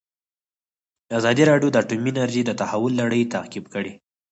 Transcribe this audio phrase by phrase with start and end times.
[1.17, 3.93] ازادي راډیو د اټومي انرژي د تحول لړۍ تعقیب کړې.